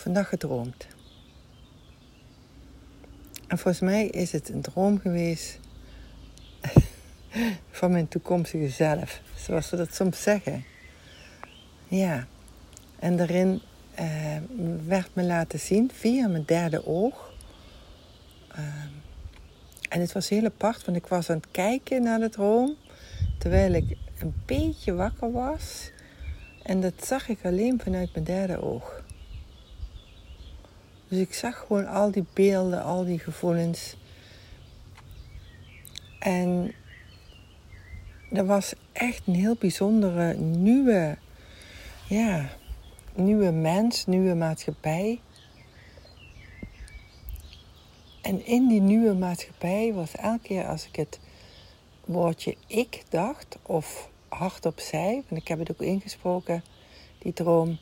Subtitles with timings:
[0.00, 0.86] vandaag gedroomd.
[3.46, 5.58] En volgens mij is het een droom geweest
[7.80, 10.64] van mijn toekomstige zelf, zoals we dat soms zeggen.
[11.88, 12.26] Ja,
[12.98, 13.60] en daarin
[14.00, 14.36] uh,
[14.86, 17.32] werd me laten zien via mijn derde oog.
[18.52, 18.58] Uh,
[19.88, 22.76] en het was heel apart, want ik was aan het kijken naar de droom
[23.38, 25.90] terwijl ik een beetje wakker was.
[26.62, 29.02] En dat zag ik alleen vanuit mijn derde oog.
[31.10, 33.96] Dus ik zag gewoon al die beelden, al die gevoelens.
[36.18, 36.74] En
[38.32, 41.18] er was echt een heel bijzondere nieuwe,
[42.08, 42.48] ja,
[43.14, 45.20] nieuwe mens, nieuwe maatschappij.
[48.22, 51.20] En in die nieuwe maatschappij was elke keer als ik het
[52.04, 56.64] woordje ik dacht of hardop zei, want ik heb het ook ingesproken,
[57.18, 57.78] die droom,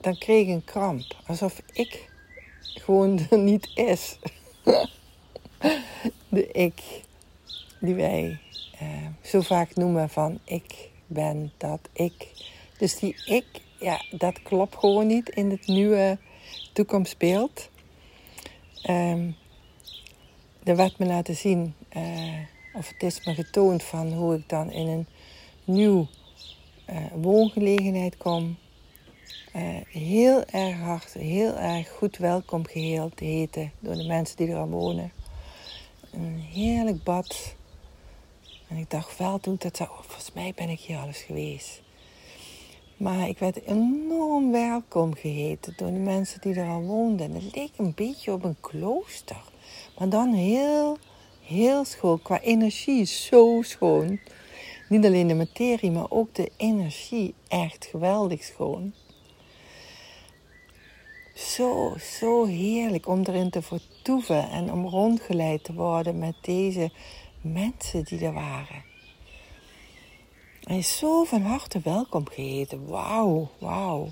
[0.00, 1.16] dan kreeg ik een kramp.
[1.26, 2.12] Alsof ik
[2.64, 4.18] gewoon niet is.
[6.28, 6.82] De ik
[7.80, 8.38] die wij
[8.78, 12.28] eh, zo vaak noemen van ik ben dat ik.
[12.78, 13.44] Dus die ik,
[13.78, 16.18] ja, dat klopt gewoon niet in het nieuwe
[16.72, 17.68] toekomstbeeld.
[18.90, 19.36] Um,
[20.64, 22.38] er werd me laten zien, uh,
[22.72, 25.06] of het is me getoond van hoe ik dan in een
[25.64, 26.06] nieuw
[26.90, 28.56] uh, woongelegenheid kom.
[29.56, 34.48] Uh, heel erg hard, heel erg goed welkom geheeld te heten door de mensen die
[34.48, 35.12] er al wonen.
[36.12, 37.54] Een heerlijk bad.
[38.68, 41.82] En ik dacht wel toen dat zo, oh, volgens mij ben ik hier alles geweest.
[42.96, 47.32] Maar ik werd enorm welkom geheten door de mensen die er al woonden.
[47.32, 49.42] Het leek een beetje op een klooster.
[49.98, 50.98] Maar dan heel,
[51.42, 52.22] heel schoon.
[52.22, 54.20] Qua energie zo schoon.
[54.88, 57.34] Niet alleen de materie, maar ook de energie.
[57.48, 58.92] Echt geweldig schoon.
[61.34, 66.90] Zo, zo heerlijk om erin te vertoeven en om rondgeleid te worden met deze
[67.40, 68.84] mensen die er waren.
[70.60, 72.86] Hij is zo van harte welkom geheten.
[72.86, 74.08] Wauw, wauw.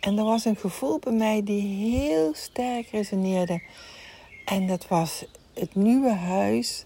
[0.00, 3.62] En er was een gevoel bij mij die heel sterk resoneerde.
[4.44, 6.84] En dat was het nieuwe huis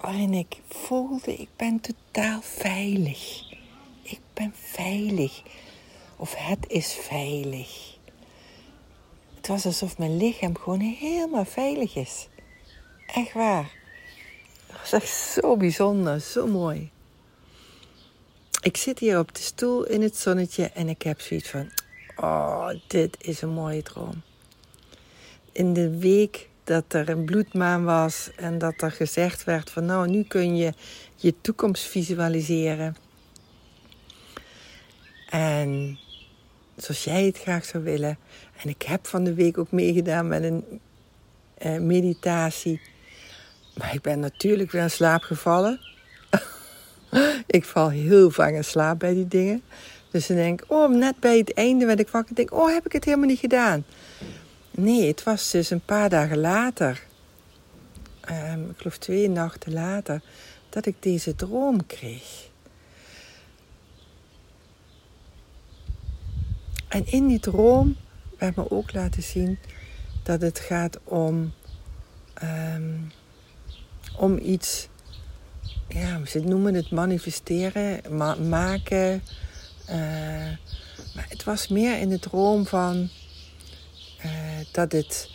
[0.00, 3.52] waarin ik voelde, ik ben totaal veilig.
[4.02, 5.42] Ik ben veilig.
[6.24, 7.96] Of het is veilig.
[9.34, 12.28] Het was alsof mijn lichaam gewoon helemaal veilig is.
[13.06, 13.72] Echt waar.
[14.66, 16.90] Het was echt zo bijzonder, zo mooi.
[18.62, 21.70] Ik zit hier op de stoel in het zonnetje en ik heb zoiets van:
[22.16, 24.22] Oh, dit is een mooie droom.
[25.52, 30.08] In de week dat er een bloedmaan was en dat er gezegd werd van nou,
[30.08, 30.72] nu kun je
[31.16, 32.96] je toekomst visualiseren.
[35.30, 35.98] En
[36.76, 38.18] zoals jij het graag zou willen.
[38.62, 40.64] En ik heb van de week ook meegedaan met een
[41.54, 42.80] eh, meditatie.
[43.74, 45.80] Maar ik ben natuurlijk weer in slaap gevallen.
[47.46, 49.62] ik val heel vaak in slaap bij die dingen.
[50.10, 52.34] Dus dan denk ik, oh, net bij het einde werd ik wakker.
[52.34, 53.84] denk, oh, heb ik het helemaal niet gedaan.
[54.70, 57.02] Nee, het was dus een paar dagen later,
[58.30, 60.20] um, ik geloof twee nachten later,
[60.68, 62.48] dat ik deze droom kreeg.
[66.94, 67.96] En in die droom
[68.38, 69.58] werd me ook laten zien
[70.22, 71.52] dat het gaat om,
[72.42, 73.12] um,
[74.16, 74.88] om iets,
[75.88, 79.22] ja, ze noemen het manifesteren, ma maken.
[79.90, 79.96] Uh,
[81.14, 83.08] maar het was meer in de droom van
[84.24, 84.32] uh,
[84.72, 85.30] dat het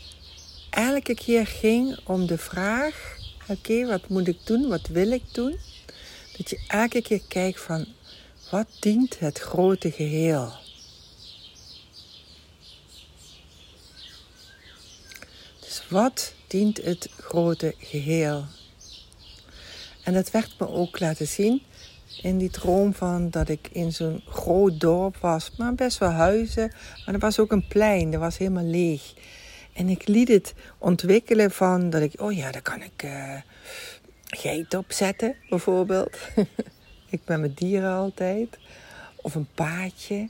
[0.70, 4.68] elke keer ging om de vraag: oké, wat moet ik doen?
[4.68, 5.58] Wat wil ik doen?
[6.38, 7.86] Dat je elke keer kijkt van
[8.52, 10.52] wat dient het grote geheel?
[15.70, 18.46] Dus wat dient het grote geheel?
[20.04, 21.62] En dat werd me ook laten zien
[22.22, 26.72] in die droom van dat ik in zo'n groot dorp was, maar best wel huizen.
[27.06, 29.14] Maar er was ook een plein, dat was helemaal leeg.
[29.74, 33.36] En ik liet het ontwikkelen van dat ik, oh ja, daar kan ik uh,
[34.26, 36.18] geit op zetten, bijvoorbeeld.
[37.10, 38.58] ik ben met dieren altijd.
[39.16, 40.30] Of een paadje.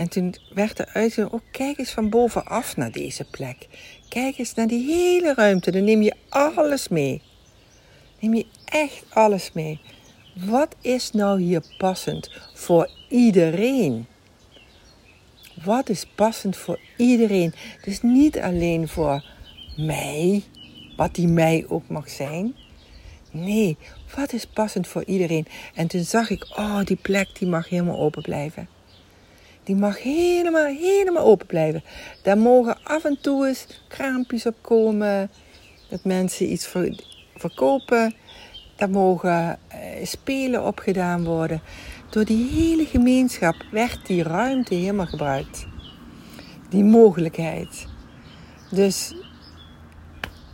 [0.00, 3.66] En toen werd er uitgezien, oh kijk eens van bovenaf naar deze plek.
[4.08, 7.22] Kijk eens naar die hele ruimte, dan neem je alles mee.
[8.20, 9.80] Neem je echt alles mee.
[10.34, 14.06] Wat is nou hier passend voor iedereen?
[15.64, 17.54] Wat is passend voor iedereen?
[17.84, 19.24] Dus niet alleen voor
[19.76, 20.42] mij,
[20.96, 22.54] wat die mij ook mag zijn.
[23.30, 23.76] Nee,
[24.16, 25.46] wat is passend voor iedereen?
[25.74, 28.68] En toen zag ik, oh, die plek die mag helemaal open blijven.
[29.64, 31.82] Die mag helemaal, helemaal open blijven.
[32.22, 35.30] Daar mogen af en toe eens kraampjes op komen.
[35.88, 36.74] Dat mensen iets
[37.34, 38.14] verkopen.
[38.76, 41.62] Daar mogen eh, spelen op gedaan worden.
[42.10, 45.66] Door die hele gemeenschap werd die ruimte helemaal gebruikt.
[46.68, 47.86] Die mogelijkheid.
[48.70, 49.14] Dus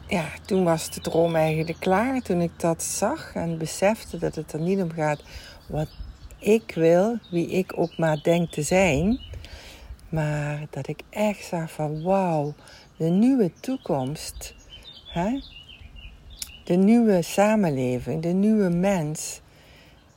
[0.08, 2.20] ja, toen was de droom eigenlijk klaar.
[2.20, 5.22] Toen ik dat zag en besefte dat het er niet om gaat
[5.68, 5.88] wat
[6.38, 9.18] ik wil, wie ik ook maar denk te zijn.
[10.08, 12.54] Maar dat ik echt zag van wauw,
[12.96, 14.54] de nieuwe toekomst.
[15.06, 15.40] Hè?
[16.64, 19.40] De nieuwe samenleving, de nieuwe mens.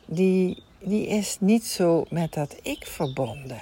[0.06, 3.62] Die, die is niet zo met dat ik verbonden.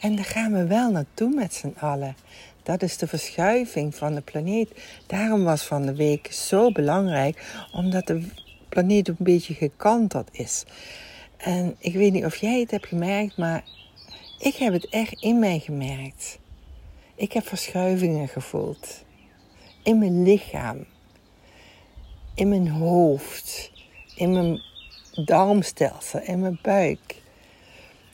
[0.00, 2.16] En daar gaan we wel naartoe met z'n allen.
[2.62, 4.70] Dat is de verschuiving van de planeet.
[5.06, 8.28] Daarom was van de week zo belangrijk, omdat de
[8.68, 10.64] planeet een beetje gekanteld is.
[11.38, 13.64] En ik weet niet of jij het hebt gemerkt, maar
[14.38, 16.38] ik heb het echt in mij gemerkt.
[17.14, 19.04] Ik heb verschuivingen gevoeld.
[19.82, 20.84] In mijn lichaam.
[22.34, 23.72] In mijn hoofd.
[24.14, 24.62] In mijn
[25.24, 26.20] darmstelsel.
[26.20, 27.22] In mijn buik.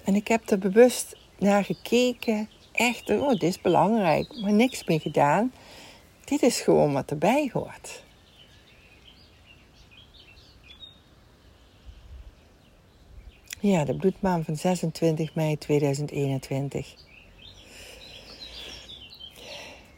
[0.04, 2.48] En ik heb er bewust naar gekeken.
[2.72, 4.40] Echt, oh, dit is belangrijk.
[4.40, 5.52] Maar niks meer gedaan.
[6.24, 8.02] Dit is gewoon wat erbij hoort.
[13.66, 16.94] Ja, de bloedmaan van 26 mei 2021.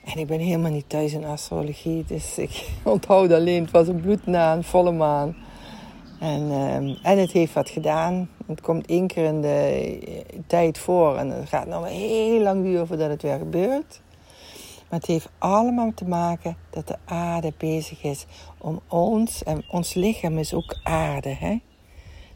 [0.04, 4.00] En ik ben helemaal niet thuis in astrologie, dus ik onthoud alleen, het was een
[4.00, 5.36] bloedmaan, volle maan.
[6.20, 8.28] En, ehm, en het heeft wat gedaan.
[8.46, 12.86] Het komt één keer in de tijd voor en het gaat nog heel lang duren
[12.86, 14.00] voordat het weer gebeurt.
[14.88, 18.26] Maar het heeft allemaal te maken dat de aarde bezig is
[18.58, 21.58] om ons, en ons lichaam is ook aarde, hè?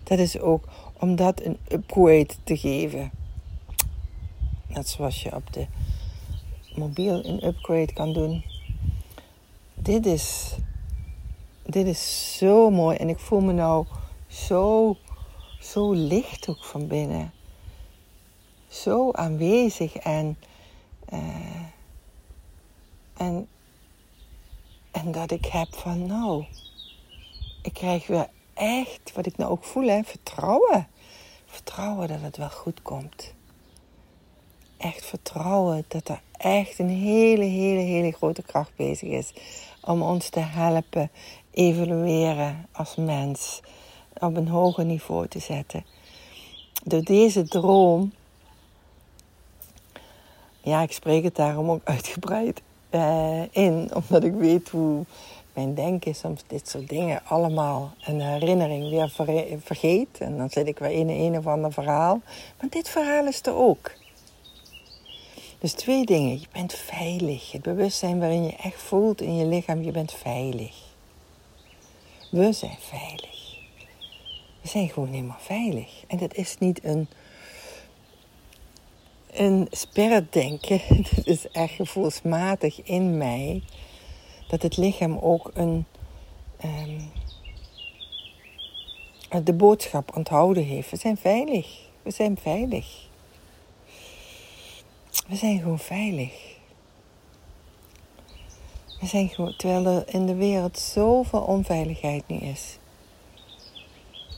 [0.02, 0.64] Dat is ook
[1.00, 3.10] om dat een upgrade te geven.
[4.66, 5.66] Net zoals je op de
[6.74, 8.44] mobiel een upgrade kan doen.
[9.74, 10.54] Dit is,
[11.62, 13.86] dit is zo mooi en ik voel me nou
[14.26, 14.96] zo,
[15.60, 17.32] zo licht ook van binnen.
[18.68, 20.38] Zo aanwezig en,
[21.12, 21.62] uh,
[23.16, 23.48] en,
[24.90, 26.44] en dat ik heb van nou,
[27.62, 30.88] ik krijg weer echt, wat ik nou ook voel, hè, vertrouwen.
[31.46, 33.34] Vertrouwen dat het wel goed komt.
[34.76, 39.32] Echt vertrouwen dat er echt een hele, hele, hele grote kracht bezig is
[39.80, 41.10] om ons te helpen
[41.50, 43.60] evolueren als mens
[44.18, 45.84] op een hoger niveau te zetten.
[46.84, 48.12] Door deze droom,
[50.60, 55.04] ja, ik spreek het daarom ook uitgebreid uh, in, omdat ik weet hoe
[55.60, 59.10] mijn denken soms dit soort dingen allemaal een herinnering weer
[59.60, 60.18] vergeet.
[60.18, 62.20] En dan zit ik weer in een of ander verhaal.
[62.60, 63.92] Maar dit verhaal is er ook.
[65.58, 66.40] Dus twee dingen.
[66.40, 67.52] Je bent veilig.
[67.52, 70.76] Het bewustzijn waarin je echt voelt in je lichaam, je bent veilig.
[72.30, 73.58] We zijn veilig.
[74.60, 76.04] We zijn gewoon helemaal veilig.
[76.06, 77.08] En dat is niet een,
[79.32, 79.68] een
[80.30, 80.80] denken.
[81.14, 83.62] Dat is echt gevoelsmatig in mij
[84.50, 85.86] dat het lichaam ook een,
[86.64, 87.10] um,
[89.44, 90.90] de boodschap onthouden heeft.
[90.90, 91.78] We zijn veilig.
[92.02, 93.08] We zijn veilig.
[95.28, 96.58] We zijn gewoon veilig.
[99.00, 102.78] We zijn gewoon, terwijl er in de wereld zoveel onveiligheid nu is,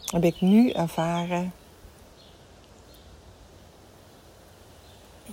[0.07, 1.53] heb ik nu ervaren.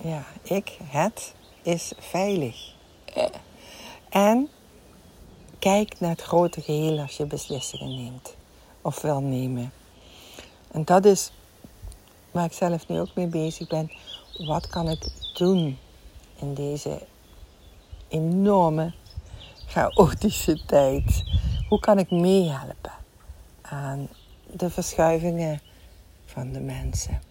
[0.01, 2.73] Ja, ik, het is veilig.
[4.09, 4.49] En
[5.59, 8.35] Kijk naar het grote geheel als je beslissingen neemt
[8.81, 9.71] of wil nemen.
[10.71, 11.31] En dat is
[12.31, 13.91] waar ik zelf nu ook mee bezig ben.
[14.37, 15.77] Wat kan ik doen
[16.39, 17.01] in deze
[18.07, 18.93] enorme
[19.65, 21.23] chaotische tijd?
[21.67, 22.93] Hoe kan ik meehelpen
[23.61, 24.09] aan
[24.51, 25.61] de verschuivingen
[26.25, 27.21] van de mensen?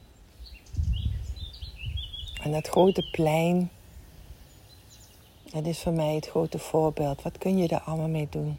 [2.42, 3.70] En dat grote plein
[5.52, 7.22] dat is voor mij het grote voorbeeld.
[7.22, 8.56] Wat kun je daar allemaal mee doen?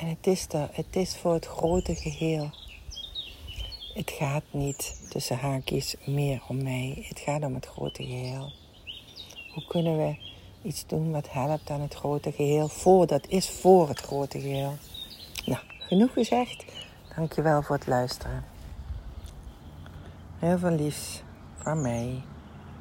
[0.00, 2.50] En het is er, het is voor het grote geheel.
[3.94, 7.04] Het gaat niet tussen haakjes meer om mij.
[7.08, 8.52] Het gaat om het grote geheel.
[9.54, 10.16] Hoe kunnen we
[10.62, 12.68] iets doen wat helpt aan het grote geheel?
[12.68, 14.76] Voor, dat is voor het grote geheel.
[15.44, 16.64] Nou, genoeg gezegd.
[17.16, 18.44] Dankjewel voor het luisteren.
[20.38, 21.22] Heel veel liefs
[21.56, 22.22] van mij.